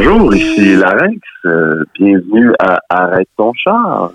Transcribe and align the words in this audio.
Bonjour, 0.00 0.32
ici 0.32 0.76
Larynx. 0.76 1.18
Euh, 1.44 1.82
bienvenue 1.98 2.52
à 2.60 2.78
Arrête 2.88 3.28
ton 3.36 3.52
char. 3.52 4.12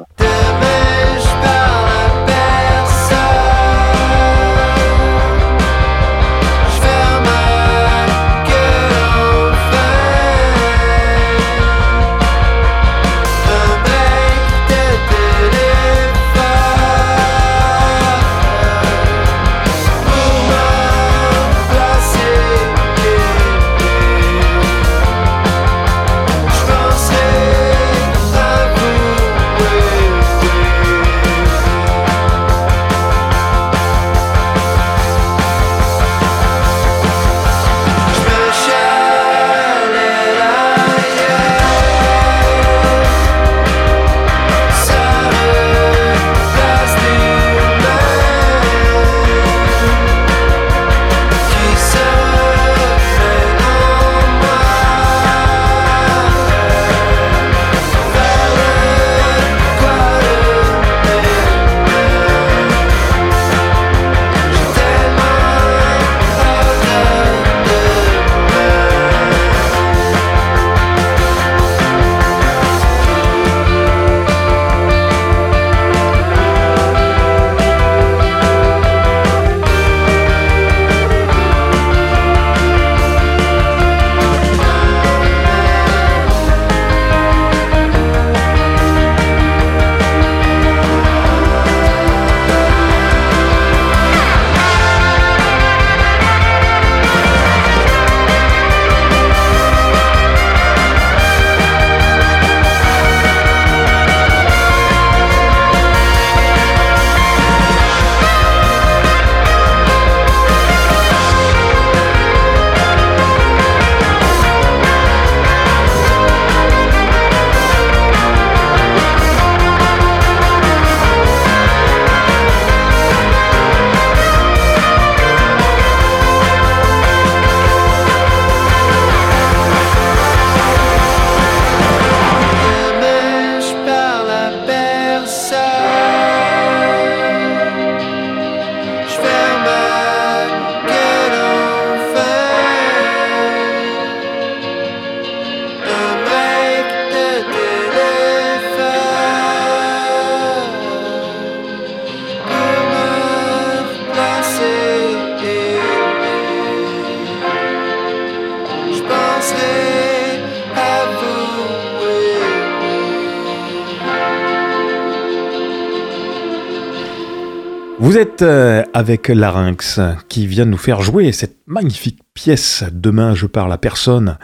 Vous 168.06 168.18
êtes 168.18 168.42
euh, 168.42 168.82
avec 168.94 169.30
Larynx 169.30 169.98
qui 170.28 170.46
vient 170.46 170.66
nous 170.66 170.76
faire 170.76 171.00
jouer 171.00 171.32
cette 171.32 171.66
magnifique 171.68 172.20
pièce. 172.34 172.84
Demain, 172.92 173.34
je 173.34 173.48
parle 173.48 173.72
à 173.72 173.78
personne. 173.78 174.38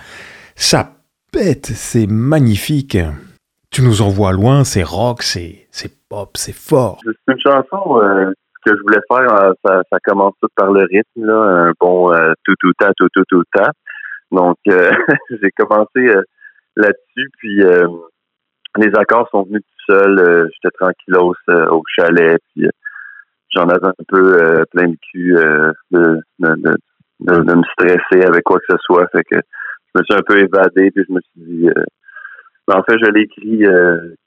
Ça 0.56 0.94
pète, 1.34 1.66
c'est 1.66 2.08
magnifique. 2.08 2.98
Tu 3.69 3.81
nous 3.81 4.02
envoies 4.02 4.31
loin, 4.31 4.64
c'est 4.64 4.81
rock, 4.81 5.24
c'est, 5.24 5.68
pop, 6.08 6.38
c'est 6.38 6.56
fort. 6.56 7.00
C'est 7.03 7.34
une 7.34 7.40
chanson 7.42 8.02
euh, 8.02 8.31
que 8.66 8.72
je 8.74 8.81
voulais 8.81 9.02
faire. 9.12 9.36
Euh, 9.44 9.81
ça, 9.92 9.98
commence 10.06 10.36
tout 10.42 10.48
par 10.56 10.72
le 10.72 10.86
rythme, 10.86 11.25
là, 11.25 11.68
un 11.68 11.74
bon 11.81 12.14
tout 12.46 12.56
tout 12.62 12.72
ta 12.80 12.94
tout 12.96 13.09
tout 13.14 13.25
tout. 13.28 13.44
Donc 14.31 14.56
j'ai 14.66 15.52
commencé 15.58 16.14
là-dessus, 16.78 17.30
puis 17.40 17.62
les 18.78 18.92
accords 18.98 19.28
sont 19.31 19.44
venus 19.44 19.64
tout 19.64 19.94
seuls. 19.94 20.50
J'étais 20.53 20.74
tranquillos 20.80 21.34
au 21.50 21.84
chalet, 21.98 22.40
puis 22.56 22.69
j'en 23.54 23.68
avais 23.68 23.88
un 23.88 24.04
peu 24.08 24.44
euh, 24.44 24.64
plein 24.72 24.90
de 24.90 24.98
cul 25.12 25.36
euh, 25.38 25.72
de, 25.92 26.20
de, 26.40 26.76
de, 27.20 27.56
me 27.56 27.64
stresser 27.74 28.26
avec 28.26 28.44
quoi 28.44 28.60
que 28.60 28.66
ce 28.70 28.78
soit. 28.82 29.08
Fait 29.12 29.24
que 29.24 29.38
je 29.38 30.00
me 30.00 30.04
suis 30.04 30.14
un 30.14 30.24
peu 30.26 30.38
évadé, 30.40 30.92
puis 30.92 31.04
je 31.08 31.14
me 31.14 31.20
suis 31.22 31.42
dit 31.42 31.70
euh, 31.70 31.84
ben, 32.68 32.78
en 32.78 32.84
fait, 32.84 32.98
je 33.02 33.10
l'ai 33.10 33.22
écrit 33.22 33.64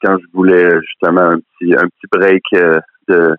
quand 0.03 0.19
je 0.19 0.27
voulais 0.35 0.69
justement 0.81 1.31
un 1.31 1.39
petit 1.39 1.75
un 1.75 1.87
petit 1.87 2.07
break 2.11 2.43
de 3.09 3.35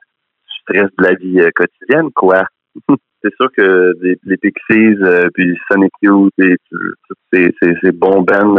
stress 0.61 0.89
de 0.97 1.03
la 1.03 1.13
vie 1.15 1.51
quotidienne, 1.53 2.09
quoi. 2.15 2.43
c'est 3.21 3.33
sûr 3.35 3.49
que 3.55 3.93
les, 4.01 4.37
Pixies, 4.37 4.97
puis 5.33 5.59
Sonic 5.69 5.91
Youth 6.01 6.33
et 6.39 6.55
tous 6.69 7.15
ces, 7.33 7.53
ces, 7.61 7.91
bons 7.91 8.21
bands 8.21 8.55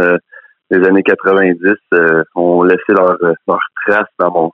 des 0.69 0.87
années 0.87 1.03
90 1.03 1.57
ont 2.35 2.61
laissé 2.61 2.89
leur, 2.89 3.17
leur 3.21 3.59
trace 3.87 4.09
dans 4.19 4.31
mon 4.31 4.51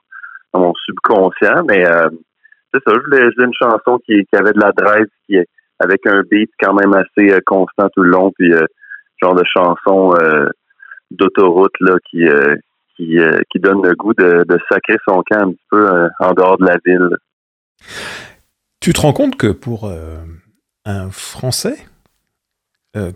dans 0.54 0.60
mon 0.60 0.74
subconscient, 0.86 1.62
mais 1.68 1.84
c'est 2.72 2.80
ça, 2.86 2.94
je 2.94 3.00
voulais, 3.04 3.28
une 3.38 3.54
chanson 3.54 3.98
qui, 4.04 4.24
avait 4.32 4.52
de 4.52 4.60
la 4.60 4.72
drive, 4.72 5.06
qui 5.26 5.36
avec 5.78 6.06
un 6.06 6.22
beat 6.22 6.50
quand 6.60 6.74
même 6.74 6.94
assez 6.94 7.32
euh, 7.32 7.40
constant 7.44 7.88
tout 7.94 8.02
le 8.02 8.10
long, 8.10 8.32
puis 8.38 8.52
euh, 8.52 8.64
genre 9.20 9.34
de 9.34 9.44
chanson 9.44 10.14
euh, 10.16 10.48
d'autoroute 11.10 11.74
là 11.80 11.96
qui 12.10 12.24
qui, 12.96 13.18
qui 13.50 13.58
donne 13.58 13.82
le 13.82 13.94
goût 13.94 14.14
de, 14.14 14.44
sacrer 14.70 14.96
son 15.08 15.22
camp 15.28 15.48
un 15.48 15.50
petit 15.50 15.66
peu 15.70 16.08
en 16.20 16.32
dehors 16.34 16.58
de 16.58 16.66
la 16.66 16.76
ville. 16.84 17.16
Tu 18.80 18.92
te 18.92 19.00
rends 19.00 19.12
compte 19.12 19.36
que 19.36 19.50
pour 19.50 19.90
un 20.84 21.10
Français 21.10 21.76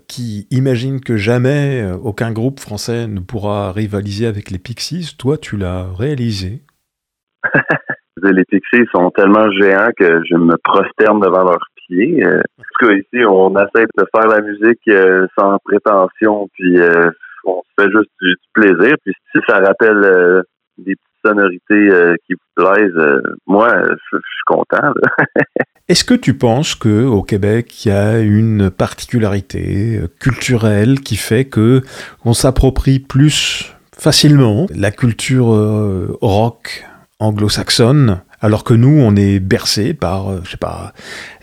qui 0.07 0.47
imagine 0.49 0.99
que 0.99 1.15
jamais 1.15 1.89
aucun 2.03 2.31
groupe 2.31 2.59
français 2.59 3.07
ne 3.07 3.19
pourra 3.19 3.71
rivaliser 3.71 4.25
avec 4.25 4.49
les 4.49 4.59
Pixies, 4.59 5.15
toi 5.17 5.37
tu 5.37 5.57
l'as 5.57 5.93
réalisé? 5.93 6.63
les 8.23 8.45
Pixies 8.45 8.87
sont 8.91 9.11
tellement 9.11 9.49
géants 9.51 9.91
que 9.97 10.21
je 10.29 10.35
me 10.35 10.55
prosterne 10.57 11.19
devant 11.19 11.43
leurs 11.43 11.67
pieds. 11.87 12.23
Euh, 12.25 12.41
en 12.59 12.63
tout 12.63 12.87
cas, 12.87 12.93
ici, 12.93 13.25
on 13.25 13.53
essaie 13.55 13.85
de 13.97 14.05
faire 14.13 14.27
la 14.27 14.41
musique 14.41 14.87
euh, 14.87 15.27
sans 15.37 15.57
prétention, 15.63 16.49
puis 16.53 16.79
euh, 16.79 17.09
on 17.45 17.61
se 17.61 17.83
fait 17.83 17.91
juste 17.91 18.09
du, 18.21 18.35
plaisir. 18.53 18.95
Puis 19.03 19.13
si 19.31 19.39
ça 19.47 19.59
rappelle 19.59 20.43
des 20.77 20.95
petites 20.95 21.25
sonorités 21.25 22.15
qui 22.25 22.33
vous 22.33 22.63
plaisent, 22.63 23.21
moi, 23.45 23.69
je, 23.83 24.17
suis 24.17 24.43
content. 24.45 24.93
Est-ce 25.87 26.03
que 26.03 26.15
tu 26.15 26.33
penses 26.33 26.75
que 26.75 27.05
au 27.05 27.21
Québec, 27.23 27.85
il 27.85 27.89
y 27.89 27.91
a 27.91 28.19
une 28.19 28.69
particularité 28.71 30.01
culturelle 30.19 30.99
qui 30.99 31.15
fait 31.15 31.45
que 31.45 31.81
on 32.25 32.33
s'approprie 32.33 32.99
plus 32.99 33.73
facilement 33.93 34.65
la 34.75 34.91
culture 34.91 35.45
rock 36.21 36.83
anglo-saxonne 37.19 38.21
alors 38.39 38.63
que 38.63 38.73
nous, 38.73 39.01
on 39.01 39.15
est 39.15 39.39
bercé 39.39 39.93
par, 39.93 40.29
euh, 40.29 40.39
je 40.43 40.51
sais 40.51 40.57
pas, 40.57 40.91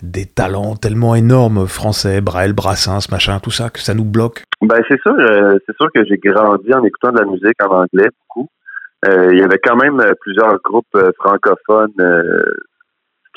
des 0.03 0.26
talents 0.26 0.76
tellement 0.76 1.15
énormes 1.15 1.67
français, 1.67 2.21
Brel, 2.21 2.53
Brassens, 2.53 3.11
machin, 3.11 3.41
tout 3.41 3.50
ça, 3.50 3.71
que 3.71 3.81
ça 3.81 3.94
nous 3.94 4.05
bloque. 4.05 4.44
Ben 4.62 4.81
c'est 4.88 5.00
sûr, 5.00 5.15
euh, 5.19 5.59
c'est 5.67 5.76
sûr 5.76 5.88
que 5.93 6.05
j'ai 6.05 6.19
grandi 6.19 6.73
en 6.73 6.85
écoutant 6.85 7.12
de 7.12 7.19
la 7.19 7.26
musique 7.26 7.61
en 7.62 7.82
anglais 7.82 8.09
beaucoup. 8.21 8.49
Euh, 9.06 9.32
il 9.32 9.38
y 9.38 9.43
avait 9.43 9.59
quand 9.59 9.76
même 9.76 10.00
plusieurs 10.21 10.56
groupes 10.62 10.97
francophones 11.19 11.93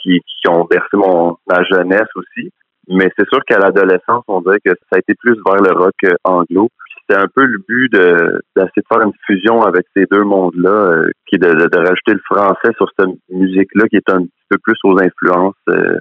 qui, 0.02 0.22
qui 0.22 0.50
ont 0.50 0.66
bercé 0.66 0.96
mon 0.96 1.38
ma 1.48 1.64
jeunesse 1.64 2.08
aussi. 2.16 2.52
Mais 2.90 3.12
c'est 3.18 3.28
sûr 3.28 3.44
qu'à 3.46 3.60
l'adolescence, 3.60 4.24
on 4.30 4.40
dirait 4.42 4.62
que 4.64 4.72
ça 4.72 4.96
a 4.96 5.00
été 5.00 5.14
plus 5.16 5.36
vers 5.46 5.62
le 5.62 5.78
rock 5.78 5.96
anglo 6.24 6.70
c'est 7.10 7.16
un 7.16 7.28
peu 7.34 7.46
le 7.46 7.60
but 7.68 7.92
de 7.92 8.42
d'essayer 8.56 8.82
de 8.82 8.88
faire 8.92 9.06
une 9.06 9.14
fusion 9.26 9.62
avec 9.62 9.86
ces 9.96 10.06
deux 10.12 10.24
mondes-là, 10.24 10.70
euh, 10.70 11.12
qui 11.28 11.38
de, 11.38 11.48
de, 11.48 11.78
rajouter 11.78 12.14
le 12.14 12.22
français 12.26 12.74
sur 12.76 12.88
cette 12.98 13.10
musique-là, 13.30 13.88
qui 13.90 13.98
est 13.98 14.10
un 14.10 14.22
petit 14.22 14.46
peu 14.50 14.58
plus 14.64 14.78
aux 14.84 15.00
influences 15.02 15.56
euh, 15.70 16.00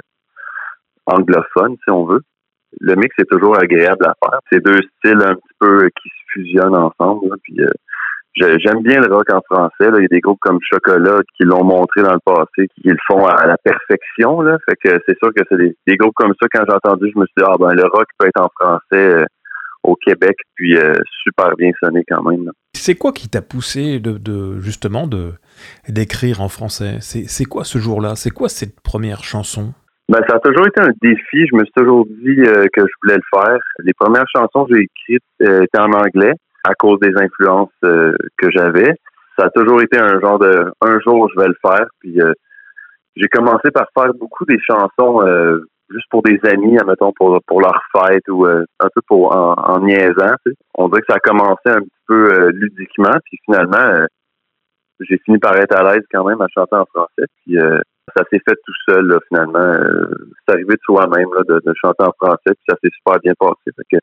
anglophones, 1.07 1.77
si 1.85 1.91
on 1.91 2.05
veut. 2.05 2.21
Le 2.81 2.95
mix 2.97 3.15
est 3.19 3.31
toujours 3.31 3.59
agréable 3.59 4.05
à 4.05 4.15
faire. 4.23 4.41
C'est 4.51 4.65
deux 4.65 4.81
styles 4.99 5.23
un 5.23 5.35
petit 5.35 5.55
peu 5.59 5.89
qui 6.03 6.09
se 6.09 6.33
fusionnent 6.33 6.77
ensemble. 6.77 7.37
puis 7.43 7.61
euh, 7.61 7.71
j'aime 8.59 8.83
bien 8.83 9.01
le 9.01 9.15
rock 9.15 9.33
en 9.33 9.41
français. 9.49 9.91
Là. 9.91 9.99
Il 9.99 10.03
y 10.03 10.07
a 10.07 10.09
des 10.11 10.21
groupes 10.21 10.41
comme 10.41 10.59
Chocolat 10.61 11.21
qui 11.37 11.45
l'ont 11.45 11.65
montré 11.65 12.03
dans 12.03 12.13
le 12.13 12.21
passé, 12.25 12.69
qui 12.75 12.89
le 12.89 12.99
font 13.07 13.25
à 13.27 13.47
la 13.47 13.57
perfection. 13.59 14.43
Là. 14.43 14.59
Fait 14.69 14.77
que 14.77 14.99
c'est 15.07 15.17
sûr 15.19 15.33
que 15.35 15.43
c'est 15.49 15.57
des, 15.57 15.77
des, 15.87 15.97
groupes 15.97 16.15
comme 16.17 16.35
ça. 16.41 16.49
Quand 16.53 16.65
j'ai 16.69 16.75
entendu, 16.75 17.11
je 17.15 17.19
me 17.19 17.25
suis 17.25 17.35
dit 17.39 17.45
ah 17.47 17.57
ben 17.59 17.73
le 17.73 17.85
rock 17.85 18.09
peut 18.19 18.27
être 18.27 18.43
en 18.43 18.51
français 18.61 19.25
au 19.87 19.97
Québec, 19.97 20.37
puis 20.55 20.77
euh, 20.77 20.93
super 21.23 21.55
bien 21.57 21.71
sonné 21.81 22.03
quand 22.09 22.23
même. 22.23 22.51
C'est 22.75 22.95
quoi 22.95 23.13
qui 23.13 23.29
t'a 23.29 23.43
poussé 23.43 24.01
de, 24.01 24.59
justement 24.61 25.07
de 25.07 25.33
d'écrire 25.89 26.41
en 26.41 26.49
français? 26.49 26.99
C'est 27.01 27.45
quoi 27.45 27.65
ce 27.65 27.79
jour-là? 27.79 28.17
C'est 28.17 28.31
quoi 28.31 28.49
cette 28.49 28.81
première 28.81 29.25
chanson? 29.25 29.73
Ben, 30.09 30.21
ça 30.29 30.37
a 30.37 30.39
toujours 30.39 30.67
été 30.67 30.81
un 30.81 30.93
défi. 31.03 31.47
Je 31.51 31.57
me 31.57 31.65
suis 31.65 31.73
toujours 31.75 32.07
dit 32.07 32.41
euh, 32.41 32.67
que 32.73 32.83
je 32.83 32.93
voulais 33.03 33.17
le 33.17 33.23
faire. 33.35 33.59
Les 33.81 33.93
premières 33.95 34.27
chansons 34.33 34.67
que 34.67 34.75
j'ai 34.75 34.83
écrites 34.83 35.25
euh, 35.43 35.63
étaient 35.63 35.81
en 35.81 35.93
anglais 35.93 36.33
à 36.65 36.75
cause 36.75 36.99
des 37.01 37.13
influences 37.17 37.71
que 37.83 38.51
j'avais. 38.51 38.93
Ça 39.39 39.47
a 39.47 39.51
toujours 39.51 39.81
été 39.83 39.99
un 39.99 40.19
genre 40.21 40.39
de 40.39 40.73
un 40.81 40.99
jour 41.01 41.31
je 41.33 41.41
vais 41.41 41.47
le 41.47 41.57
faire. 41.65 41.87
Puis 42.01 42.19
j'ai 43.15 43.29
commencé 43.29 43.71
par 43.73 43.87
faire 43.97 44.13
beaucoup 44.15 44.45
des 44.47 44.59
chansons 44.67 45.23
juste 45.91 46.07
pour 46.11 46.23
des 46.23 46.39
amis, 46.45 46.79
admettons, 46.79 47.13
pour, 47.13 47.39
pour 47.47 47.61
leur 47.61 47.81
fête 47.93 48.29
ou 48.29 48.47
euh, 48.47 48.65
un 48.81 48.89
peu 48.95 49.01
pour 49.07 49.35
en, 49.35 49.81
niaisant. 49.81 50.35
On 50.75 50.89
dirait 50.89 51.01
que 51.03 51.07
ça 51.09 51.17
a 51.17 51.21
commencé 51.21 51.67
un 51.67 51.81
petit 51.81 52.03
peu 52.07 52.33
euh, 52.33 52.51
ludiquement, 52.53 53.17
puis 53.25 53.39
finalement, 53.45 53.77
euh, 53.79 54.07
j'ai 55.01 55.19
fini 55.25 55.39
par 55.39 55.57
être 55.57 55.77
à 55.77 55.83
l'aise 55.83 56.05
quand 56.13 56.25
même 56.25 56.41
à 56.41 56.47
chanter 56.49 56.77
en 56.77 56.87
français. 56.87 57.27
Puis 57.45 57.57
ça 58.17 58.25
s'est 58.31 58.41
fait 58.49 58.57
tout 58.65 58.73
seul, 58.89 59.19
finalement. 59.29 59.79
c'est 60.47 60.55
arrivé 60.55 60.75
de 60.75 60.81
soi-même 60.85 61.29
de, 61.49 61.61
de, 61.65 61.75
chanter 61.75 62.03
en 62.03 62.13
français, 62.19 62.39
puis 62.47 62.65
ça 62.69 62.77
s'est 62.83 62.91
super 62.97 63.21
bien 63.21 63.35
passé. 63.39 63.73
Que 63.91 63.99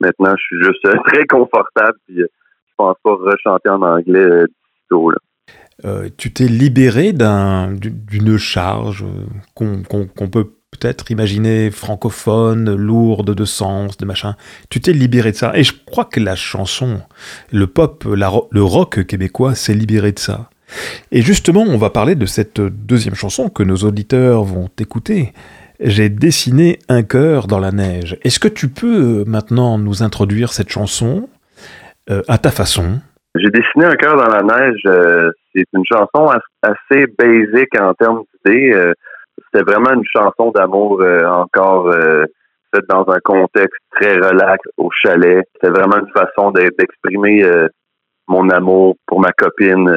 maintenant, 0.00 0.34
je 0.36 0.42
suis 0.42 0.64
juste 0.64 1.02
très 1.06 1.26
confortable, 1.26 1.98
puis 2.06 2.18
je 2.18 2.74
pense 2.76 2.96
pas 3.02 3.14
rechanter 3.14 3.68
en 3.70 3.82
anglais 3.82 4.44
du 4.44 4.54
tout. 4.88 5.12
tu 6.16 6.32
t'es 6.32 6.44
libéré 6.44 7.12
d'un, 7.12 7.72
d'une 7.72 8.38
charge 8.38 9.04
qu'on, 9.56 9.82
qu'on 9.82 10.28
peut 10.28 10.46
peut-être 10.78 11.10
imaginer 11.10 11.70
francophone, 11.70 12.74
lourde 12.74 13.34
de 13.34 13.44
sens, 13.44 13.96
de 13.96 14.04
machin. 14.04 14.34
Tu 14.70 14.80
t'es 14.80 14.92
libéré 14.92 15.32
de 15.32 15.36
ça. 15.36 15.52
Et 15.54 15.64
je 15.64 15.72
crois 15.86 16.04
que 16.04 16.20
la 16.20 16.36
chanson, 16.36 17.00
le 17.52 17.66
pop, 17.66 18.04
le 18.04 18.62
rock 18.62 19.04
québécois 19.06 19.54
s'est 19.54 19.74
libéré 19.74 20.12
de 20.12 20.18
ça. 20.18 20.50
Et 21.10 21.22
justement, 21.22 21.62
on 21.62 21.78
va 21.78 21.90
parler 21.90 22.14
de 22.14 22.26
cette 22.26 22.60
deuxième 22.60 23.14
chanson 23.14 23.48
que 23.48 23.62
nos 23.62 23.76
auditeurs 23.76 24.44
vont 24.44 24.68
écouter. 24.78 25.32
J'ai 25.80 26.08
dessiné 26.08 26.78
un 26.88 27.02
cœur 27.02 27.46
dans 27.46 27.60
la 27.60 27.70
neige. 27.70 28.18
Est-ce 28.22 28.40
que 28.40 28.48
tu 28.48 28.68
peux 28.68 29.20
euh, 29.20 29.24
maintenant 29.26 29.78
nous 29.78 30.02
introduire 30.02 30.52
cette 30.52 30.70
chanson 30.70 31.28
euh, 32.10 32.22
à 32.28 32.36
ta 32.36 32.50
façon? 32.50 33.00
J'ai 33.36 33.50
dessiné 33.50 33.84
un 33.84 33.94
cœur 33.94 34.16
dans 34.16 34.28
la 34.28 34.42
neige. 34.42 34.80
Euh, 34.86 35.30
c'est 35.54 35.64
une 35.72 35.84
chanson 35.90 36.30
assez 36.62 37.06
basique 37.16 37.80
en 37.80 37.94
termes 37.94 38.22
d'idées 38.44 38.92
c'était 39.44 39.64
vraiment 39.64 39.92
une 39.92 40.04
chanson 40.04 40.50
d'amour 40.50 41.00
euh, 41.00 41.24
encore 41.26 41.88
euh, 41.88 42.24
faite 42.74 42.84
dans 42.88 43.06
un 43.08 43.18
contexte 43.20 43.80
très 43.92 44.14
relax 44.14 44.58
au 44.76 44.90
chalet. 44.90 45.44
C'était 45.54 45.72
vraiment 45.72 45.98
une 45.98 46.12
façon 46.12 46.50
d'exprimer 46.50 47.42
euh, 47.44 47.68
mon 48.26 48.48
amour 48.50 48.96
pour 49.06 49.20
ma 49.20 49.32
copine. 49.32 49.88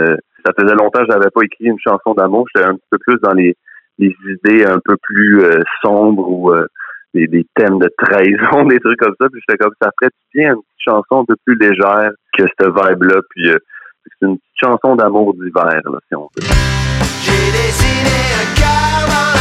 ça 0.45 0.53
faisait 0.57 0.75
longtemps 0.75 1.01
que 1.01 1.11
j'avais 1.11 1.29
pas 1.33 1.41
écrit 1.43 1.65
une 1.65 1.79
chanson 1.79 2.13
d'amour. 2.13 2.45
J'étais 2.55 2.67
un 2.67 2.75
petit 2.75 2.87
peu 2.89 2.97
plus 2.99 3.17
dans 3.21 3.33
les, 3.33 3.55
les 3.97 4.15
idées 4.25 4.63
un 4.65 4.79
peu 4.83 4.95
plus 5.03 5.43
sombres 5.83 6.29
ou 6.29 6.53
des, 7.13 7.27
des, 7.27 7.45
thèmes 7.55 7.77
de 7.79 7.91
trahison, 7.97 8.63
des 8.69 8.79
trucs 8.79 8.99
comme 8.99 9.15
ça. 9.19 9.27
Puis 9.29 9.41
j'étais 9.45 9.61
comme 9.61 9.73
ça 9.81 9.89
ferait 9.99 10.11
bien 10.33 10.53
une 10.53 10.61
petite 10.61 10.85
chanson 10.85 11.21
un 11.21 11.25
peu 11.25 11.35
plus 11.45 11.57
légère 11.57 12.11
que 12.37 12.43
cette 12.43 12.67
vibe-là. 12.67 13.19
Puis 13.31 13.49
c'est 13.49 14.25
une 14.25 14.37
petite 14.37 14.63
chanson 14.63 14.95
d'amour 14.95 15.33
d'hiver, 15.33 15.81
si 16.07 16.15
on 16.15 16.29
veut. 16.37 16.90
J'ai 17.23 17.51
dessiné 17.51 18.17
un 18.41 18.59
cœur 18.59 19.40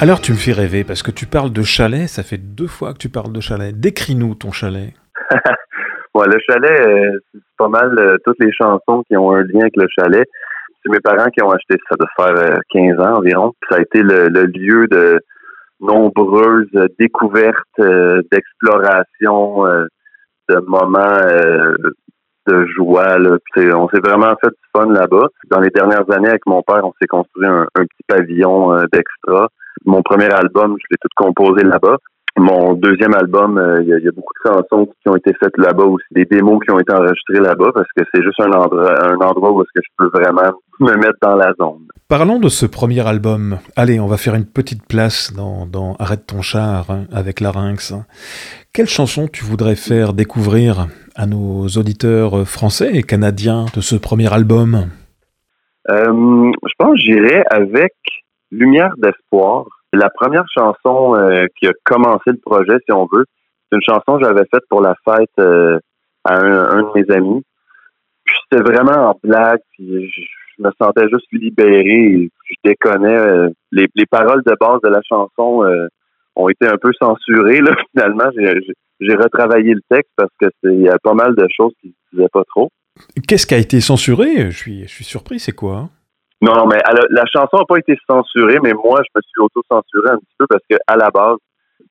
Alors 0.00 0.20
tu 0.20 0.30
me 0.30 0.36
fais 0.36 0.52
rêver 0.52 0.84
parce 0.84 1.02
que 1.02 1.10
tu 1.10 1.26
parles 1.26 1.52
de 1.52 1.62
chalet, 1.64 2.06
ça 2.06 2.22
fait 2.22 2.38
deux 2.38 2.68
fois 2.68 2.92
que 2.92 2.98
tu 2.98 3.08
parles 3.08 3.32
de 3.32 3.40
chalet. 3.40 3.74
Décris-nous 3.74 4.36
ton 4.36 4.52
chalet. 4.52 4.94
ouais, 6.14 6.26
le 6.28 6.38
chalet, 6.48 6.80
euh, 6.80 7.18
c'est 7.34 7.40
pas 7.58 7.66
mal 7.66 7.98
euh, 7.98 8.16
toutes 8.24 8.38
les 8.38 8.52
chansons 8.52 9.02
qui 9.08 9.16
ont 9.16 9.32
un 9.32 9.42
lien 9.42 9.62
avec 9.62 9.76
le 9.76 9.88
chalet. 9.98 10.24
C'est 10.80 10.92
mes 10.92 11.00
parents 11.00 11.28
qui 11.30 11.42
ont 11.42 11.50
acheté 11.50 11.74
ça 11.90 11.96
de 11.98 12.06
faire 12.16 12.60
15 12.70 12.96
euh, 12.96 13.02
ans 13.02 13.16
environ. 13.16 13.54
Ça 13.68 13.78
a 13.78 13.80
été 13.80 14.00
le, 14.02 14.28
lieu 14.28 14.86
de 14.86 15.18
nombreuses 15.80 16.70
découvertes, 17.00 17.80
d'exploration, 18.30 19.64
de 20.48 20.60
moments 20.66 21.18
de 22.46 22.66
joie. 22.66 23.16
On 23.74 23.88
s'est 23.88 24.00
vraiment 24.00 24.34
fait 24.40 24.50
du 24.50 24.68
fun 24.76 24.92
là-bas. 24.92 25.26
Dans 25.50 25.60
les 25.60 25.70
dernières 25.70 26.08
années, 26.12 26.28
avec 26.28 26.46
mon 26.46 26.62
père, 26.62 26.84
on 26.84 26.92
s'est 27.00 27.08
construit 27.08 27.46
un, 27.46 27.66
petit 27.74 28.04
pavillon 28.06 28.76
d'extra 28.92 29.48
mon 29.84 30.02
premier 30.02 30.30
album, 30.32 30.76
je 30.78 30.86
l'ai 30.90 30.96
tout 31.00 31.08
composé 31.16 31.64
là-bas. 31.64 31.96
mon 32.36 32.74
deuxième 32.74 33.14
album, 33.14 33.58
euh, 33.58 33.82
il 33.82 33.88
y, 33.88 34.08
a 34.08 34.12
beaucoup 34.12 34.32
de 34.44 34.50
chansons 34.50 34.86
qui 34.86 35.08
ont 35.08 35.16
été 35.16 35.32
faites 35.40 35.56
là-bas 35.56 35.84
aussi, 35.84 36.06
des 36.12 36.24
démos 36.24 36.60
qui 36.64 36.70
ont 36.70 36.78
été 36.78 36.92
enregistrées 36.92 37.40
là-bas 37.40 37.70
parce 37.74 37.88
que 37.96 38.04
c'est 38.12 38.22
juste 38.22 38.40
un 38.40 38.52
endroit, 38.52 39.06
un 39.06 39.16
endroit 39.16 39.52
où 39.52 39.62
est-ce 39.62 39.72
que 39.74 39.82
je 39.84 39.90
peux 39.98 40.10
vraiment 40.18 40.52
me 40.80 40.94
mettre 40.96 41.18
dans 41.20 41.34
la 41.34 41.52
zone. 41.58 41.88
Parlons 42.08 42.38
de 42.38 42.48
ce 42.48 42.64
premier 42.64 43.06
album. 43.06 43.58
Allez, 43.76 43.98
on 44.00 44.06
va 44.06 44.16
faire 44.16 44.34
une 44.34 44.46
petite 44.46 44.86
place 44.86 45.32
dans, 45.36 45.66
dans 45.66 45.94
Arrête 45.98 46.26
ton 46.26 46.40
char 46.40 46.90
hein, 46.90 47.04
avec 47.12 47.40
Larynx. 47.40 47.92
Quelle 48.72 48.86
chanson 48.86 49.26
tu 49.26 49.44
voudrais 49.44 49.76
faire 49.76 50.12
découvrir 50.12 50.86
à 51.16 51.26
nos 51.26 51.66
auditeurs 51.66 52.46
français 52.46 52.94
et 52.94 53.02
canadiens 53.02 53.66
de 53.74 53.80
ce 53.80 53.96
premier 53.96 54.32
album? 54.32 54.86
Euh, 55.90 56.52
Je 56.66 56.74
pense 56.78 56.92
que 56.92 57.00
j'irai 57.00 57.42
avec 57.50 57.94
Lumière 58.50 58.94
d'espoir 58.96 59.66
la 59.92 60.10
première 60.10 60.44
chanson 60.54 61.14
euh, 61.14 61.46
qui 61.58 61.66
a 61.66 61.72
commencé 61.84 62.24
le 62.26 62.38
projet, 62.38 62.76
si 62.84 62.92
on 62.92 63.08
veut, 63.10 63.24
c'est 63.70 63.76
une 63.76 63.82
chanson 63.82 64.18
que 64.18 64.24
j'avais 64.24 64.46
faite 64.52 64.64
pour 64.68 64.80
la 64.80 64.94
fête 65.04 65.30
euh, 65.40 65.78
à 66.24 66.36
un, 66.38 66.82
de 66.82 66.90
mes 66.94 67.14
amis. 67.14 67.42
Puis 68.24 68.36
c'était 68.42 68.62
vraiment 68.62 69.10
en 69.10 69.18
blague, 69.22 69.60
puis 69.72 70.10
je, 70.10 70.22
me 70.62 70.70
sentais 70.80 71.08
juste 71.08 71.26
libéré. 71.32 72.28
je 72.44 72.54
déconnais. 72.64 73.16
Euh, 73.16 73.48
les, 73.72 73.86
les, 73.94 74.06
paroles 74.06 74.42
de 74.44 74.54
base 74.60 74.80
de 74.82 74.88
la 74.88 75.00
chanson 75.08 75.64
ont 76.34 76.48
été 76.48 76.66
un 76.66 76.76
peu 76.76 76.90
censurées. 77.00 77.60
Là, 77.60 77.74
finalement, 77.92 78.30
j'ai 79.00 79.14
retravaillé 79.14 79.74
le 79.74 79.82
texte 79.88 80.10
parce 80.16 80.32
que 80.40 80.48
a 80.90 80.98
pas 80.98 81.14
mal 81.14 81.34
de 81.34 81.46
choses 81.56 81.72
qui 81.80 81.88
ne 81.88 82.18
disaient 82.18 82.30
pas 82.32 82.44
trop. 82.44 82.70
Qu'est-ce 83.26 83.46
qui 83.46 83.54
a 83.54 83.58
été 83.58 83.80
censuré? 83.80 84.50
Je 84.50 84.56
suis, 84.56 84.82
je 84.82 84.88
suis 84.88 85.04
surpris. 85.04 85.38
C'est 85.38 85.52
quoi 85.52 85.88
hein? 86.42 86.46
Non, 86.54 86.66
mais 86.66 86.78
la 87.10 87.24
chanson 87.26 87.58
n'a 87.58 87.64
pas 87.66 87.78
été 87.78 87.96
censurée, 88.08 88.58
mais 88.62 88.72
moi, 88.72 89.00
je 89.04 89.10
me 89.14 89.22
suis 89.22 89.40
auto-censuré 89.40 90.10
un 90.10 90.18
petit 90.18 90.34
peu 90.38 90.46
parce 90.48 90.62
que 90.68 90.76
à 90.86 90.96
la 90.96 91.10
base, 91.10 91.38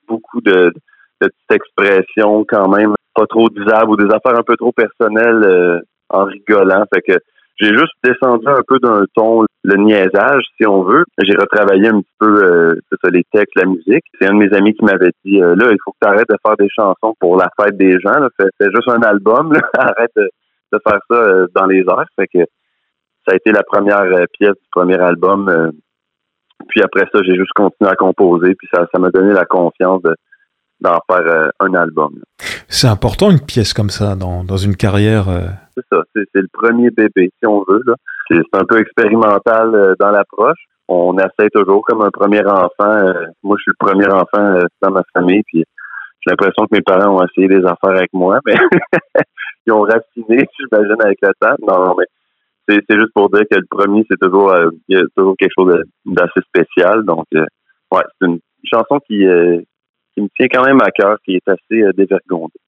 beaucoup 0.08 0.42
de, 0.42 0.72
de 1.22 1.28
petites 1.28 1.52
expressions 1.52 2.46
quand 2.48 2.70
même 2.70 2.94
pas 3.14 3.26
trop 3.28 3.50
disables 3.50 3.92
ou 3.92 3.96
des 3.98 4.14
affaires 4.14 4.38
un 4.38 4.44
peu 4.44 4.56
trop 4.56 4.72
personnelles 4.72 5.44
euh, 5.44 5.80
en 6.10 6.26
rigolant. 6.26 6.84
Fait 6.94 7.02
que 7.02 7.18
j'ai 7.60 7.70
juste 7.70 7.94
descendu 8.04 8.48
un 8.48 8.62
peu 8.68 8.78
d'un 8.80 9.04
ton, 9.16 9.44
le 9.64 9.76
niaisage, 9.78 10.44
si 10.58 10.68
on 10.68 10.84
veut. 10.84 11.04
J'ai 11.24 11.34
retravaillé 11.34 11.88
un 11.88 12.02
petit 12.02 12.16
peu 12.20 12.44
euh, 12.44 12.76
les 13.12 13.24
textes, 13.34 13.56
la 13.56 13.66
musique. 13.66 14.04
C'est 14.20 14.30
un 14.30 14.34
de 14.34 14.46
mes 14.46 14.56
amis 14.56 14.76
qui 14.76 14.86
m'avait 14.86 15.12
dit 15.26 15.42
euh, 15.42 15.56
là, 15.56 15.66
il 15.72 15.78
faut 15.84 15.92
que 15.92 15.98
tu 16.02 16.08
arrêtes 16.08 16.30
de 16.30 16.38
faire 16.46 16.56
des 16.58 16.70
chansons 16.70 17.16
pour 17.20 17.36
la 17.36 17.50
fête 17.60 17.76
des 17.76 18.00
gens. 18.00 18.28
Fais, 18.40 18.50
juste 18.62 18.90
un 18.90 19.02
album. 19.02 19.54
Arrête 19.78 20.12
de, 20.16 20.30
de 20.72 20.80
faire 20.88 21.00
ça 21.10 21.16
euh, 21.16 21.48
dans 21.56 21.66
les 21.66 21.80
airs. 21.80 22.06
Fait 22.16 22.28
que 22.28 22.46
ça 23.28 23.34
a 23.34 23.36
été 23.36 23.52
la 23.52 23.64
première 23.64 24.02
euh, 24.04 24.26
pièce 24.40 24.54
du 24.54 24.68
premier 24.72 24.98
album. 25.00 25.50
Euh, 25.50 25.72
puis 26.70 26.82
après 26.82 27.06
ça, 27.12 27.20
j'ai 27.24 27.36
juste 27.36 27.52
continué 27.54 27.92
à 27.92 27.96
composer, 27.96 28.56
puis 28.56 28.68
ça, 28.74 28.88
ça 28.92 29.00
m'a 29.00 29.10
donné 29.10 29.34
la 29.34 29.46
confiance 29.46 30.02
d'en 30.80 31.00
faire 31.10 31.28
euh, 31.28 31.50
un 31.60 31.74
album. 31.74 32.22
C'est 32.68 32.88
important 32.88 33.30
une 33.30 33.42
pièce 33.42 33.74
comme 33.74 33.90
ça 33.90 34.16
dans, 34.16 34.44
dans 34.44 34.58
une 34.58 34.76
carrière. 34.76 35.26
C'est 35.76 35.84
ça, 35.92 36.02
c'est, 36.16 36.26
le 36.34 36.48
premier 36.52 36.90
bébé, 36.90 37.32
si 37.38 37.46
on 37.46 37.64
veut. 37.68 37.84
C'est, 38.30 38.38
un 38.54 38.66
peu 38.66 38.80
expérimental 38.80 39.96
dans 40.00 40.12
l'approche. 40.12 40.60
On 40.88 41.18
essaie 41.18 41.50
toujours 41.54 41.84
comme 41.86 42.02
un 42.02 42.12
premier 42.12 42.46
enfant. 42.46 43.04
moi, 43.44 43.56
je 43.58 43.64
suis 43.64 43.72
le 43.80 43.86
premier 43.86 44.08
enfant 44.08 44.60
dans 44.82 44.92
ma 44.92 45.04
famille, 45.14 45.44
puis 45.44 45.64
j'ai 46.22 46.32
l'impression 46.32 46.66
que 46.66 46.76
mes 46.76 46.82
parents 46.82 47.18
ont 47.18 47.26
essayé 47.26 47.48
des 47.48 47.66
affaires 47.66 47.98
avec 47.98 48.12
moi, 48.14 48.40
mais 48.46 48.56
ils 49.66 49.74
ont 49.74 49.82
raffiné, 49.82 50.46
j'imagine, 50.58 51.02
avec 51.02 51.20
le 51.22 51.32
temps. 51.40 51.56
Non, 51.68 51.96
mais 51.98 52.06
c'est 52.68 52.96
juste 52.96 53.14
pour 53.14 53.30
dire 53.30 53.44
que 53.50 53.58
le 53.58 53.66
premier, 53.70 54.04
c'est 54.10 54.20
toujours, 54.20 54.52
euh, 54.52 54.70
toujours 55.16 55.36
quelque 55.38 55.54
chose 55.58 55.82
d'assez 56.06 56.42
spécial. 56.48 57.04
Donc, 57.06 57.26
euh, 57.36 57.46
ouais, 57.92 58.04
c'est 58.20 58.28
une 58.28 58.40
chanson 58.64 59.00
qui, 59.08 59.26
euh, 59.26 59.62
qui 60.14 60.22
me 60.22 60.28
tient 60.36 60.48
quand 60.52 60.66
même 60.66 60.82
à 60.82 60.92
cœur, 60.92 61.18
qui 61.24 61.36
est 61.36 61.48
assez 61.48 61.84
dévergondée. 61.96 62.60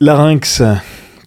Larynx, 0.00 0.62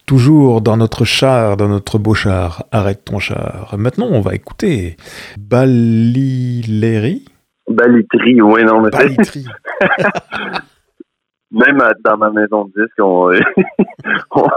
toujours 0.05 0.61
dans 0.61 0.77
notre 0.77 1.03
char, 1.03 1.57
dans 1.57 1.67
notre 1.67 1.97
beau 1.97 2.13
char. 2.13 2.65
Arrête 2.71 3.03
ton 3.03 3.17
char. 3.17 3.73
Maintenant, 3.77 4.07
on 4.11 4.21
va 4.21 4.35
écouter 4.35 4.95
Baliléry. 5.39 7.25
Balitri, 7.67 8.41
oui, 8.41 8.63
non, 8.63 8.81
mais 8.81 8.91
Balitri. 8.91 9.45
même 11.51 11.81
dans 12.05 12.17
ma 12.17 12.29
maison 12.29 12.65
de 12.65 12.83
disque, 12.83 12.99
on, 12.99 13.31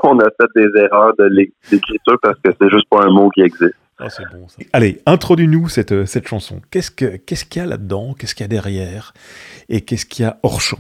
on 0.03 0.19
a 0.19 0.25
fait 0.25 0.49
des 0.57 0.81
erreurs 0.81 1.15
de 1.19 1.25
l'écriture 1.25 2.19
parce 2.23 2.39
que 2.45 2.51
c'est 2.61 2.69
juste 2.69 2.89
pas 2.91 3.05
un 3.05 3.11
mot 3.11 3.31
qui 3.31 3.41
existe. 3.41 3.75
Ah, 3.99 4.11
c'est 4.11 4.25
bon 4.31 4.47
ça. 4.49 4.63
Allez, 4.73 5.01
introduis-nous 5.07 5.69
cette, 5.69 6.05
cette 6.07 6.29
chanson. 6.29 6.61
Qu'est-ce 6.71 6.91
qu'il 6.91 7.21
ce 7.35 7.45
qu'il 7.45 7.63
y 7.63 7.65
a 7.65 7.69
là-dedans? 7.69 8.15
Qu'est-ce 8.19 8.35
qu'il 8.35 8.45
y 8.45 8.47
a 8.47 8.49
derrière? 8.49 9.15
Et 9.69 9.81
qu'est-ce 9.83 10.05
qu'il 10.05 10.25
y 10.25 10.29
a 10.29 10.39
hors 10.43 10.61
champ? 10.61 10.79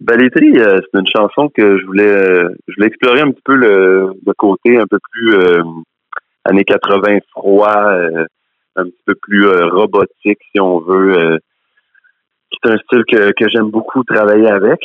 Balitri, 0.00 0.58
euh, 0.58 0.78
c'est 0.82 1.00
une 1.00 1.06
chanson 1.06 1.48
que 1.48 1.78
je 1.78 1.86
voulais, 1.86 2.10
euh, 2.10 2.48
je 2.66 2.74
voulais 2.74 2.88
explorer 2.88 3.20
un 3.20 3.30
petit 3.30 3.42
peu 3.44 3.54
le, 3.54 4.12
le 4.26 4.32
côté 4.34 4.76
un 4.76 4.86
peu 4.86 4.98
plus 5.12 5.34
euh, 5.34 5.62
années 6.44 6.64
80 6.64 7.18
froid, 7.30 7.74
un 8.76 8.84
petit 8.84 9.02
peu 9.06 9.14
plus 9.14 9.46
robotique 9.46 10.40
si 10.52 10.60
on 10.60 10.80
veut. 10.80 11.38
c'est 12.52 12.70
un 12.70 12.76
style 12.78 13.04
que, 13.08 13.32
que 13.32 13.48
j'aime 13.48 13.70
beaucoup 13.70 14.02
travailler 14.04 14.48
avec. 14.48 14.80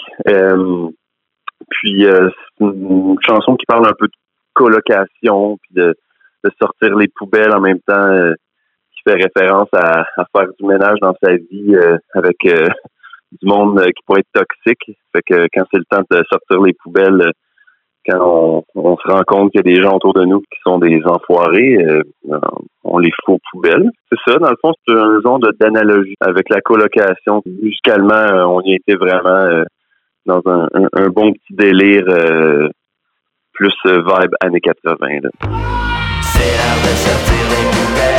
puis 1.69 2.05
c'est 2.05 2.63
une 2.65 3.17
chanson 3.27 3.55
qui 3.57 3.65
parle 3.65 3.87
un 3.87 3.93
peu 3.97 4.07
de 4.07 4.13
colocation, 4.53 5.57
puis 5.57 5.73
de, 5.73 5.95
de 6.45 6.51
sortir 6.61 6.95
les 6.95 7.09
poubelles 7.09 7.53
en 7.53 7.59
même 7.59 7.79
temps, 7.85 8.15
qui 8.93 9.01
fait 9.05 9.15
référence 9.15 9.69
à, 9.73 10.05
à, 10.15 10.25
faire 10.33 10.47
du 10.57 10.65
ménage 10.65 10.99
dans 11.01 11.15
sa 11.21 11.33
vie 11.33 11.75
avec 12.13 12.37
du 13.31 13.47
monde 13.47 13.79
euh, 13.79 13.85
qui 13.87 14.03
pourrait 14.05 14.21
être 14.21 14.45
toxique. 14.45 14.97
Fait 15.13 15.21
que 15.25 15.47
quand 15.53 15.63
c'est 15.71 15.79
le 15.79 15.85
temps 15.89 16.03
de 16.09 16.23
sortir 16.31 16.61
les 16.61 16.73
poubelles, 16.73 17.21
euh, 17.21 17.31
quand 18.07 18.63
on, 18.75 18.97
se 18.97 19.11
rend 19.11 19.21
compte 19.27 19.51
qu'il 19.51 19.59
y 19.59 19.69
a 19.69 19.75
des 19.75 19.81
gens 19.81 19.97
autour 19.97 20.13
de 20.13 20.25
nous 20.25 20.39
qui 20.39 20.59
sont 20.65 20.79
des 20.79 21.01
enfoirés, 21.05 21.77
euh, 21.77 22.01
on 22.83 22.97
les 22.97 23.11
fout 23.23 23.35
aux 23.35 23.39
poubelles. 23.51 23.89
C'est 24.09 24.17
ça, 24.25 24.37
dans 24.39 24.49
le 24.49 24.55
fond, 24.61 24.73
c'est 24.87 24.95
un 24.95 25.21
genre 25.21 25.39
d'analogie 25.59 26.15
avec 26.21 26.49
la 26.49 26.61
colocation. 26.61 27.43
Musicalement, 27.45 28.55
on 28.55 28.61
y 28.61 28.75
était 28.75 28.95
vraiment 28.95 29.63
dans 30.25 30.41
un, 30.45 31.09
bon 31.09 31.33
petit 31.33 31.53
délire 31.53 32.05
plus 33.53 33.75
vibe 33.85 34.33
années 34.41 34.61
80. 34.61 34.95
C'est 36.21 36.39
l'heure 36.39 36.81
de 36.81 36.95
sortir 36.95 37.45
les 37.49 37.65
poubelles. 37.69 38.18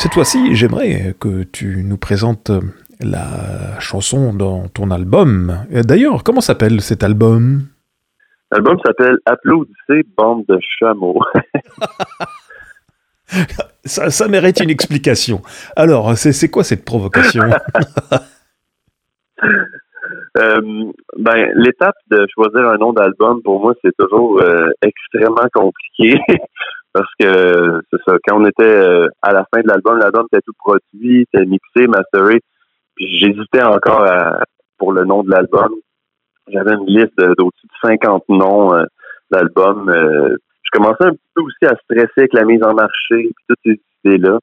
Cette 0.00 0.14
fois-ci, 0.14 0.54
j'aimerais 0.54 1.14
que 1.20 1.42
tu 1.42 1.84
nous 1.84 1.98
présentes 1.98 2.50
la 3.00 3.78
chanson 3.80 4.32
dans 4.32 4.66
ton 4.68 4.90
album. 4.90 5.66
D'ailleurs, 5.70 6.24
comment 6.24 6.40
s'appelle 6.40 6.80
cet 6.80 7.02
album? 7.02 7.64
L'album 8.50 8.78
s'appelle 8.82 9.18
Applaudissez, 9.26 10.08
bande 10.16 10.46
de 10.48 10.58
chameaux. 10.78 11.20
ça, 13.84 14.26
mérite 14.26 14.60
une 14.60 14.70
explication. 14.70 15.42
Alors, 15.76 16.16
c'est 16.16 16.48
quoi 16.48 16.64
cette 16.64 16.86
provocation? 16.86 17.44
Euh, 20.38 20.60
ben, 21.18 21.50
l'étape 21.56 21.96
de 22.08 22.24
choisir 22.32 22.68
un 22.68 22.76
nom 22.76 22.92
d'album, 22.92 23.42
pour 23.42 23.60
moi, 23.60 23.74
c'est 23.82 23.90
toujours 23.98 24.40
euh, 24.40 24.70
extrêmement 24.80 25.48
compliqué. 25.52 26.20
parce 26.92 27.10
que 27.18 27.80
c'est 27.90 28.02
ça, 28.04 28.16
quand 28.26 28.40
on 28.40 28.46
était 28.46 28.62
euh, 28.62 29.08
à 29.22 29.32
la 29.32 29.46
fin 29.52 29.60
de 29.60 29.68
l'album, 29.68 29.98
l'album 29.98 30.26
était 30.32 30.42
tout 30.44 30.54
produit, 30.58 31.26
c'était 31.32 31.46
mixé, 31.46 31.86
masteré, 31.86 32.40
puis 32.94 33.18
j'hésitais 33.18 33.62
encore 33.62 34.06
pour 34.78 34.92
le 34.92 35.04
nom 35.04 35.22
de 35.22 35.30
l'album. 35.30 35.74
J'avais 36.48 36.74
une 36.74 36.86
liste 36.86 37.16
d'au-dessus 37.16 37.66
de 37.66 37.88
50 37.88 38.24
noms 38.28 38.74
euh, 38.74 38.84
d'albums. 39.30 39.88
Euh, 39.88 40.36
je 40.62 40.70
commençais 40.72 41.04
un 41.04 41.14
peu 41.34 41.42
aussi 41.42 41.64
à 41.64 41.76
stresser 41.84 42.10
avec 42.16 42.34
la 42.34 42.44
mise 42.44 42.62
en 42.64 42.74
marché, 42.74 43.30
puis 43.30 43.44
toutes 43.48 43.58
ces 43.64 43.80
idées-là. 44.04 44.38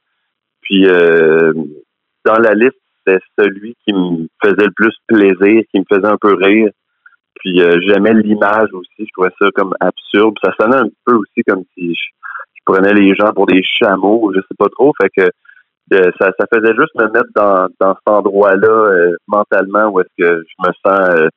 Puis 0.61 0.85
dans 2.25 2.39
la 2.39 2.53
liste, 2.53 2.77
c'était 3.07 3.23
celui 3.39 3.75
qui 3.85 3.93
me 3.93 4.27
faisait 4.43 4.65
le 4.65 4.73
plus 4.75 4.93
plaisir, 5.07 5.63
qui 5.71 5.79
me 5.79 5.85
faisait 5.89 6.07
un 6.07 6.17
peu 6.19 6.33
rire. 6.33 6.71
Puis 7.39 7.59
j'aimais 7.87 8.13
l'image 8.13 8.69
aussi, 8.73 8.89
je 8.99 9.11
trouvais 9.13 9.33
ça 9.39 9.47
comme 9.55 9.73
absurde. 9.79 10.35
Ça 10.43 10.51
sonnait 10.59 10.77
un 10.77 10.89
peu 11.05 11.15
aussi 11.15 11.43
comme 11.47 11.63
si 11.73 11.93
je, 11.93 12.01
prenais 12.65 12.93
les 12.93 13.15
gens 13.15 13.31
pour 13.33 13.45
des 13.45 13.61
chameaux, 13.63 14.31
je 14.35 14.41
sais 14.41 14.55
pas 14.57 14.67
trop. 14.69 14.93
Fait 15.01 15.09
que 15.15 15.29
ça, 16.19 16.31
ça 16.37 16.45
faisait 16.53 16.75
juste 16.75 16.93
me 16.95 17.05
mettre 17.05 17.29
dans, 17.33 17.67
dans 17.79 17.95
cet 17.95 18.07
endroit-là 18.07 19.13
mentalement 19.27 19.87
où 19.87 20.01
est-ce 20.01 20.09
que 20.17 20.43
je 20.43 20.67
me 20.67 20.73
sens 20.83 21.29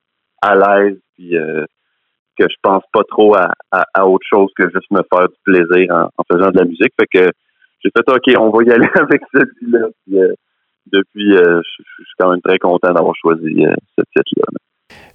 à 0.42 0.54
l'aise 0.56 0.98
puis 1.16 1.36
que 2.40 2.46
je 2.48 2.56
pense 2.62 2.82
pas 2.92 3.02
trop 3.08 3.36
à, 3.36 4.06
autre 4.06 4.26
chose 4.28 4.50
que 4.56 4.64
juste 4.70 4.90
me 4.90 5.02
faire 5.12 5.28
du 5.28 5.36
plaisir 5.44 5.94
en, 5.94 6.24
faisant 6.32 6.50
de 6.50 6.58
la 6.58 6.64
musique. 6.64 6.92
Fait 6.98 7.06
que 7.06 7.30
j'ai 7.82 7.90
fait 7.96 8.08
OK, 8.08 8.34
on 8.38 8.50
va 8.50 8.64
y 8.64 8.70
aller 8.70 8.88
avec 8.94 9.22
celui-là. 9.32 9.88
Euh, 10.12 10.34
depuis, 10.86 11.36
euh, 11.36 11.60
je, 11.60 11.82
suis 11.82 12.14
quand 12.18 12.30
même 12.30 12.40
très 12.40 12.58
content 12.58 12.92
d'avoir 12.92 13.14
choisi 13.14 13.64
euh, 13.64 13.74
ce 13.96 14.02
titre-là. 14.16 14.58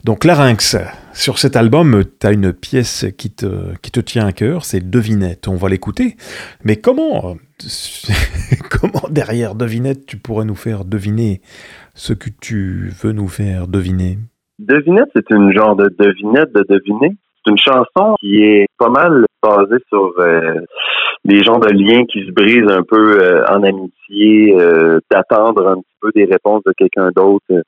Donc 0.05 0.23
Larynx, 0.23 0.77
sur 1.13 1.39
cet 1.39 1.55
album, 1.55 2.03
tu 2.21 2.27
as 2.27 2.31
une 2.31 2.53
pièce 2.53 3.07
qui 3.17 3.33
te, 3.33 3.75
qui 3.81 3.89
te 3.89 3.99
tient 3.99 4.27
à 4.27 4.33
cœur, 4.33 4.63
c'est 4.63 4.87
Devinette. 4.87 5.47
On 5.47 5.55
va 5.55 5.67
l'écouter. 5.67 6.15
Mais 6.63 6.75
comment, 6.75 7.33
comment 8.69 9.09
derrière 9.09 9.55
Devinette, 9.55 10.05
tu 10.05 10.17
pourrais 10.17 10.45
nous 10.45 10.53
faire 10.53 10.85
deviner 10.85 11.41
ce 11.95 12.13
que 12.13 12.29
tu 12.39 12.91
veux 13.01 13.13
nous 13.13 13.27
faire 13.27 13.67
deviner? 13.67 14.19
Devinette, 14.59 15.09
c'est 15.15 15.27
une 15.31 15.51
genre 15.51 15.75
de 15.75 15.89
devinette 15.97 16.53
de 16.53 16.63
deviner. 16.69 17.17
C'est 17.43 17.49
une 17.49 17.57
chanson 17.57 18.13
qui 18.19 18.43
est 18.43 18.67
pas 18.77 18.89
mal 18.89 19.25
basée 19.41 19.83
sur 19.89 20.13
euh, 20.19 20.59
des 21.25 21.41
genres 21.41 21.61
de 21.61 21.71
liens 21.71 22.05
qui 22.05 22.23
se 22.27 22.31
brisent 22.31 22.71
un 22.71 22.83
peu 22.83 23.23
euh, 23.23 23.43
en 23.47 23.63
amitié, 23.63 24.53
euh, 24.55 24.99
d'attendre 25.09 25.67
un 25.67 25.77
petit 25.77 25.97
peu 25.99 26.11
des 26.13 26.25
réponses 26.25 26.61
de 26.63 26.73
quelqu'un 26.77 27.09
d'autre 27.15 27.63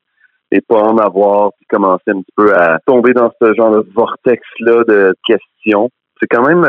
et 0.52 0.62
pas 0.62 0.82
en 0.82 0.98
avoir, 0.98 1.52
puis 1.58 1.66
commencer 1.70 2.10
un 2.10 2.22
petit 2.22 2.34
peu 2.36 2.54
à 2.56 2.80
tomber 2.86 3.14
dans 3.14 3.32
ce 3.42 3.54
genre 3.54 3.72
de 3.72 3.86
vortex-là 3.96 4.84
de 4.88 5.14
questions. 5.26 5.90
C'est 6.20 6.28
quand 6.28 6.48
même 6.48 6.66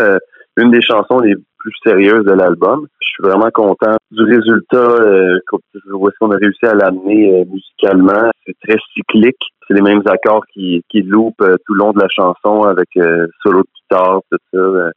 une 0.56 0.70
des 0.70 0.82
chansons 0.82 1.20
les 1.20 1.34
plus 1.58 1.74
sérieuses 1.84 2.24
de 2.24 2.32
l'album. 2.32 2.86
Je 3.00 3.08
suis 3.08 3.22
vraiment 3.22 3.50
content 3.52 3.96
du 4.10 4.22
résultat, 4.22 4.76
euh, 4.76 5.38
qu'on 5.48 6.30
a 6.30 6.36
réussi 6.36 6.66
à 6.66 6.74
l'amener 6.74 7.44
musicalement. 7.46 8.30
C'est 8.46 8.56
très 8.62 8.78
cyclique 8.94 9.42
c'est 9.68 9.74
les 9.74 9.82
mêmes 9.82 10.02
accords 10.06 10.46
qui, 10.52 10.82
qui 10.88 11.02
loupent 11.02 11.42
euh, 11.42 11.56
tout 11.66 11.74
le 11.74 11.78
long 11.78 11.92
de 11.92 12.00
la 12.00 12.08
chanson 12.08 12.62
avec 12.62 12.88
euh, 12.96 13.26
solo 13.42 13.60
de 13.60 13.68
guitare, 13.82 14.20
tout 14.30 14.38
ça, 14.52 14.58
euh, 14.58 14.90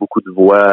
beaucoup 0.00 0.20
de 0.20 0.30
voix. 0.30 0.72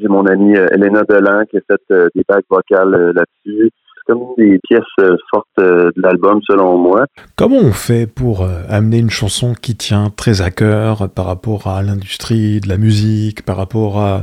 J'ai 0.00 0.08
mon 0.08 0.26
amie 0.26 0.54
Elena 0.54 1.02
Delan 1.02 1.44
qui 1.46 1.58
a 1.58 1.60
fait 1.66 2.10
des 2.14 2.22
bacs 2.26 2.44
vocales 2.48 3.12
là-dessus. 3.14 3.70
C'est 4.06 4.12
comme 4.12 4.34
des 4.36 4.58
pièces 4.68 4.82
fortes 5.30 5.46
de 5.58 5.92
l'album 5.96 6.40
selon 6.46 6.76
moi. 6.78 7.06
Comment 7.36 7.58
on 7.58 7.72
fait 7.72 8.06
pour 8.06 8.46
amener 8.68 8.98
une 8.98 9.10
chanson 9.10 9.54
qui 9.54 9.76
tient 9.76 10.10
très 10.10 10.42
à 10.42 10.50
cœur 10.50 11.08
par 11.10 11.26
rapport 11.26 11.66
à 11.66 11.82
l'industrie 11.82 12.60
de 12.60 12.68
la 12.68 12.78
musique, 12.78 13.44
par 13.44 13.56
rapport 13.56 14.22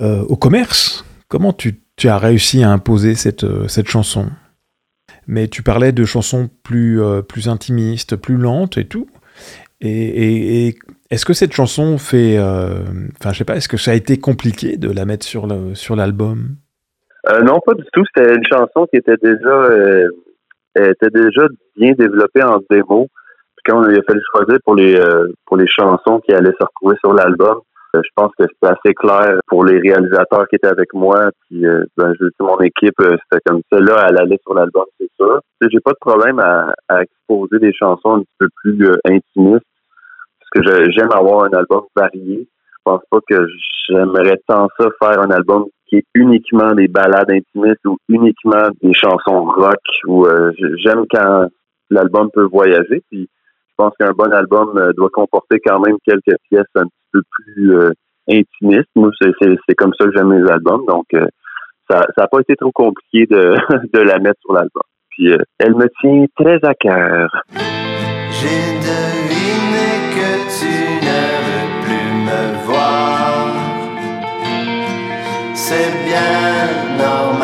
au 0.00 0.36
commerce? 0.36 1.04
Comment 1.28 1.52
tu, 1.52 1.82
as 2.04 2.18
réussi 2.18 2.62
à 2.62 2.70
imposer 2.70 3.14
cette, 3.14 3.88
chanson? 3.88 4.30
Mais 5.26 5.48
tu 5.48 5.62
parlais 5.62 5.92
de 5.92 6.04
chansons 6.06 6.48
plus, 6.62 7.02
euh, 7.02 7.20
plus 7.20 7.48
intimistes, 7.50 8.16
plus 8.16 8.38
lentes 8.38 8.78
et 8.78 8.86
tout. 8.86 9.08
Et, 9.82 10.74
est-ce 11.10 11.26
que 11.26 11.34
cette 11.34 11.52
chanson 11.52 11.98
fait. 11.98 12.38
Euh, 12.38 12.82
enfin, 13.20 13.32
je 13.32 13.38
sais 13.38 13.44
pas, 13.44 13.56
est-ce 13.56 13.68
que 13.68 13.76
ça 13.76 13.90
a 13.90 13.94
été 13.94 14.18
compliqué 14.18 14.78
de 14.78 14.90
la 14.90 15.04
mettre 15.04 15.26
sur 15.26 15.46
l'album? 15.96 16.56
Euh, 17.30 17.40
Non, 17.42 17.60
pas 17.64 17.74
du 17.74 17.84
tout. 17.92 18.04
C'était 18.14 18.34
une 18.34 18.46
chanson 18.46 18.86
qui 18.86 18.98
était 18.98 19.16
déjà, 19.22 19.68
était 20.76 21.10
déjà 21.10 21.46
bien 21.76 21.92
développée 21.92 22.42
en 22.42 22.60
démo. 22.70 23.06
Puis 23.56 23.72
quand 23.72 23.88
il 23.88 23.98
a 23.98 24.02
fallu 24.02 24.20
choisir 24.34 24.58
pour 24.64 24.74
les, 24.74 25.00
pour 25.46 25.56
les 25.56 25.68
chansons 25.68 26.20
qui 26.20 26.32
allaient 26.32 26.54
se 26.58 26.64
retrouver 26.64 26.96
sur 27.02 27.12
l'album, 27.12 27.60
euh, 27.96 28.02
je 28.04 28.10
pense 28.14 28.32
que 28.38 28.44
c'était 28.44 28.72
assez 28.72 28.94
clair 28.94 29.40
pour 29.46 29.64
les 29.64 29.78
réalisateurs 29.78 30.46
qui 30.48 30.56
étaient 30.56 30.66
avec 30.68 30.92
moi. 30.92 31.30
Puis, 31.48 31.66
euh, 31.66 31.84
ben, 31.96 32.12
je 32.20 32.26
mon 32.40 32.58
équipe, 32.60 33.00
euh, 33.00 33.16
c'était 33.24 33.42
comme 33.46 33.62
ça. 33.72 33.80
Là, 33.80 34.06
elle 34.08 34.18
allait 34.18 34.38
sur 34.42 34.54
l'album, 34.54 34.84
c'est 35.00 35.10
ça. 35.18 35.40
J'ai 35.70 35.80
pas 35.80 35.92
de 35.92 35.98
problème 36.00 36.38
à, 36.38 36.74
exposer 37.00 37.58
des 37.58 37.72
chansons 37.72 38.16
un 38.16 38.20
petit 38.20 38.36
peu 38.38 38.48
plus 38.62 38.90
intimistes. 39.04 39.64
Parce 40.40 40.66
que 40.66 40.90
j'aime 40.92 41.12
avoir 41.12 41.44
un 41.44 41.52
album 41.52 41.84
varié. 41.94 42.48
Pense 42.88 43.02
pas 43.10 43.18
que 43.28 43.46
j'aimerais 43.86 44.40
tant 44.46 44.66
ça 44.78 44.88
faire 44.98 45.20
un 45.20 45.30
album 45.30 45.66
qui 45.86 45.96
est 45.96 46.04
uniquement 46.14 46.72
des 46.72 46.88
ballades 46.88 47.30
intimistes 47.30 47.84
ou 47.84 47.98
uniquement 48.08 48.70
des 48.82 48.94
chansons 48.94 49.44
rock. 49.44 49.82
Ou 50.06 50.26
j'aime 50.82 51.04
quand 51.12 51.48
l'album 51.90 52.30
peut 52.32 52.48
voyager. 52.50 53.02
Puis 53.10 53.28
je 53.28 53.74
pense 53.76 53.92
qu'un 54.00 54.12
bon 54.12 54.32
album 54.32 54.72
doit 54.96 55.10
comporter 55.12 55.60
quand 55.60 55.80
même 55.80 55.96
quelques 56.02 56.38
pièces 56.48 56.64
un 56.76 56.86
peu 57.12 57.20
plus 57.30 57.76
euh, 57.76 57.90
intimiste. 58.26 58.88
Moi, 58.96 59.10
c'est 59.20 59.74
comme 59.74 59.92
ça 59.98 60.06
que 60.06 60.12
j'aime 60.16 60.28
mes 60.28 60.50
albums. 60.50 60.86
Donc, 60.86 61.04
euh, 61.12 61.26
ça 61.90 62.06
n'a 62.16 62.26
pas 62.26 62.40
été 62.40 62.56
trop 62.56 62.72
compliqué 62.72 63.26
de, 63.30 64.00
la 64.00 64.18
mettre 64.18 64.40
sur 64.40 64.54
l'album. 64.54 64.82
Puis, 65.10 65.30
euh, 65.30 65.42
elle 65.58 65.74
me 65.74 65.88
tient 66.00 66.24
très 66.38 66.58
à 66.66 66.72
cœur. 66.72 67.28
J'ai 68.30 69.17
C'est 75.68 75.92
bien 76.06 76.96
normal 76.96 77.37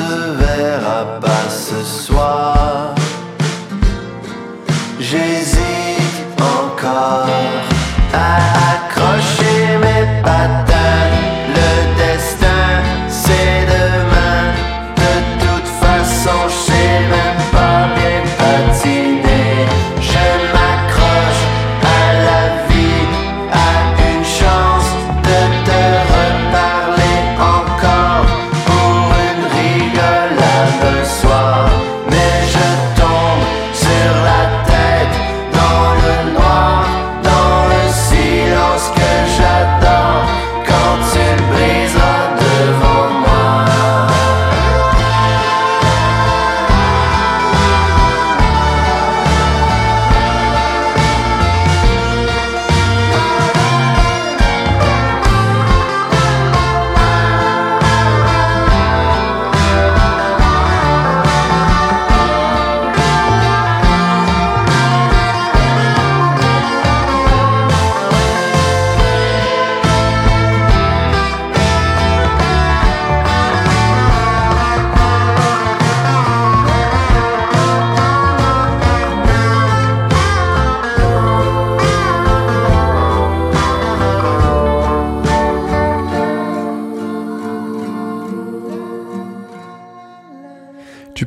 answer 0.00 0.37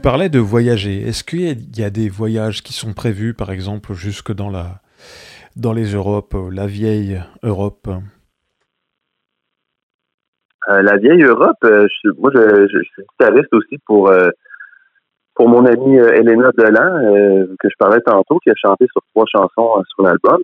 parlais 0.02 0.30
de 0.30 0.40
voyager. 0.40 1.08
Est-ce 1.08 1.24
qu'il 1.24 1.78
y 1.78 1.84
a 1.84 1.90
des 1.90 2.10
voyages 2.10 2.64
qui 2.64 2.74
sont 2.74 2.94
prévus, 2.94 3.34
par 3.34 3.52
exemple, 3.52 3.94
jusque 3.94 4.34
dans, 4.34 4.50
la, 4.50 4.82
dans 5.56 5.74
les 5.74 5.94
Europes, 5.94 6.36
la 6.52 6.68
vieille 6.68 7.22
Europe? 7.44 7.88
Euh, 10.70 10.82
la 10.82 10.98
vieille 10.98 11.24
Europe, 11.24 11.58
euh, 11.64 11.88
je, 12.04 12.10
moi, 12.20 12.32
je, 12.34 12.40
je, 12.40 12.78
je 12.78 12.84
suis 12.84 13.04
guitariste 13.12 13.54
aussi 13.54 13.78
pour 13.86 14.10
euh, 14.10 14.30
pour 15.34 15.50
mon 15.50 15.66
amie 15.66 15.98
euh, 15.98 16.14
Elena 16.14 16.52
Delan, 16.58 16.98
euh, 16.98 17.48
que 17.60 17.70
je 17.70 17.76
parlais 17.80 18.02
tantôt, 18.02 18.38
qui 18.40 18.50
a 18.50 18.54
chanté 18.56 18.86
sur 18.92 19.02
trois 19.14 19.26
chansons 19.26 19.80
euh, 19.80 19.82
sur 19.94 20.04
l'album. 20.04 20.40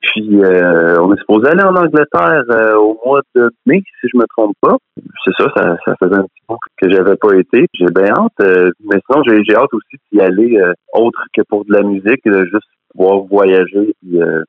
Puis, 0.00 0.42
euh, 0.42 0.98
on 1.00 1.12
est 1.14 1.18
supposé 1.18 1.48
aller 1.48 1.62
en 1.62 1.76
Angleterre 1.76 2.42
euh, 2.50 2.74
au 2.76 2.98
mois 3.04 3.20
de 3.34 3.50
mai, 3.66 3.82
si 4.00 4.08
je 4.12 4.16
me 4.18 4.24
trompe 4.36 4.54
pas. 4.60 4.76
C'est 5.24 5.32
ça, 5.38 5.50
ça, 5.54 5.76
ça 5.84 5.94
faisait 6.00 6.16
un 6.16 6.22
petit 6.22 6.42
peu 6.48 6.54
que 6.80 6.90
j'avais 6.90 7.16
pas 7.16 7.34
été. 7.36 7.66
J'ai 7.74 7.86
bien 7.94 8.12
hâte. 8.14 8.32
euh, 8.40 8.70
mais 8.84 8.98
sinon, 9.06 9.22
j'ai 9.26 9.42
j'ai 9.44 9.54
hâte 9.56 9.72
aussi 9.74 9.96
d'y 10.10 10.20
aller 10.20 10.56
euh, 10.58 10.72
autre 10.94 11.22
que 11.34 11.42
pour 11.48 11.64
de 11.66 11.72
la 11.74 11.82
musique, 11.82 12.24
de 12.24 12.44
juste 12.44 12.66
pouvoir 12.94 13.20
voyager 13.20 13.94
puis 14.00 14.22
euh, 14.22 14.42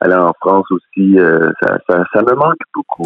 aller 0.00 0.14
en 0.16 0.32
France 0.40 0.66
aussi. 0.70 1.18
euh, 1.18 1.50
ça, 1.62 1.78
ça, 1.88 2.04
ça 2.12 2.22
me 2.22 2.34
manque 2.34 2.56
beaucoup. 2.74 3.04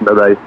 Bye 0.00 0.14
bye. 0.14 0.45